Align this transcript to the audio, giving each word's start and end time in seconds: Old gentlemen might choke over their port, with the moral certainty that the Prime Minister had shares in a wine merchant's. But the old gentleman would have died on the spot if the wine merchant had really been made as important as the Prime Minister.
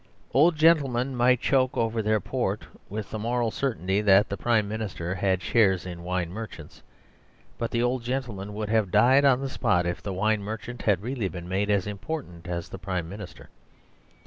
Old 0.33 0.55
gentlemen 0.55 1.15
might 1.15 1.41
choke 1.41 1.77
over 1.77 2.01
their 2.01 2.19
port, 2.19 2.65
with 2.89 3.11
the 3.11 3.19
moral 3.19 3.51
certainty 3.51 4.01
that 4.01 4.29
the 4.29 4.35
Prime 4.35 4.67
Minister 4.67 5.13
had 5.13 5.43
shares 5.43 5.85
in 5.85 5.99
a 5.99 6.01
wine 6.01 6.31
merchant's. 6.31 6.81
But 7.59 7.69
the 7.69 7.83
old 7.83 8.01
gentleman 8.03 8.55
would 8.55 8.69
have 8.69 8.89
died 8.89 9.25
on 9.25 9.41
the 9.41 9.47
spot 9.49 9.85
if 9.85 10.01
the 10.01 10.11
wine 10.11 10.41
merchant 10.41 10.81
had 10.81 11.03
really 11.03 11.29
been 11.29 11.47
made 11.47 11.69
as 11.69 11.85
important 11.85 12.47
as 12.47 12.67
the 12.67 12.79
Prime 12.79 13.07
Minister. 13.09 13.51